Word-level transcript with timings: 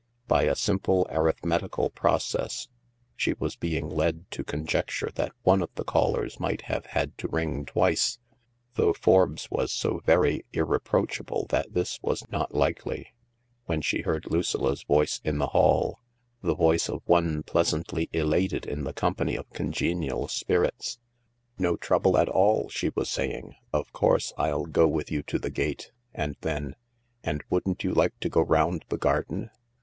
By 0.27 0.45
a 0.45 0.55
simple 0.55 1.05
arithmetical 1.11 1.91
process 1.91 2.69
she 3.15 3.33
was 3.33 3.55
being 3.55 3.87
led 3.87 4.31
to 4.31 4.43
conjecture 4.43 5.11
that 5.13 5.31
one 5.43 5.61
of 5.61 5.69
the 5.75 5.83
callers 5.83 6.39
might 6.39 6.63
have 6.63 6.87
had 6.87 7.15
to 7.19 7.27
ring 7.27 7.65
twice— 7.65 8.17
though 8.77 8.93
Forbes 8.93 9.51
was 9.51 9.71
so 9.71 10.01
very 10.03 10.43
irreproachable 10.53 11.45
that 11.49 11.75
this 11.75 12.01
was 12.01 12.23
not 12.31 12.55
likely— 12.55 13.13
when 13.65 13.81
she 13.83 14.01
heard 14.01 14.25
Lucilla 14.25 14.75
's 14.75 14.81
voice 14.81 15.21
in 15.23 15.37
the 15.37 15.49
hall, 15.53 15.99
the 16.41 16.55
voice 16.55 16.89
of 16.89 17.03
one 17.05 17.43
pleasantly 17.43 18.09
elated 18.11 18.65
in 18.65 18.85
the 18.85 18.93
company 18.93 19.35
of 19.35 19.51
congenial 19.51 20.27
spirits. 20.27 20.97
"No 21.59 21.75
trouble 21.77 22.17
at 22.17 22.27
all/' 22.27 22.69
she 22.71 22.89
was 22.95 23.07
saying; 23.07 23.53
"of 23.71 23.93
course 23.93 24.33
I'll 24.35 24.65
go 24.65 24.87
with 24.87 25.11
you 25.11 25.21
to 25.21 25.37
the 25.37 25.51
gate." 25.51 25.91
And 26.11 26.37
then," 26.41 26.75
And 27.23 27.43
wouldn't 27.51 27.83
you 27.83 27.93
like 27.93 28.19
to 28.21 28.29
go 28.29 28.41
round 28.41 28.83
the 28.89 28.97
garden 28.97 29.51